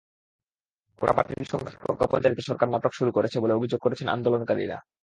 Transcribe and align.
কোটা 1.01 1.13
বাতিলসংক্রান্ত 1.17 1.77
প্রজ্ঞাপন 1.83 2.19
জারিতে 2.23 2.43
সরকার 2.49 2.67
নাটক 2.69 2.91
শুরু 2.99 3.11
করেছে 3.17 3.37
বলে 3.39 3.53
অভিযোগ 3.53 3.79
করেছেন 3.81 4.07
আন্দোলনকারীরা। 4.07 4.77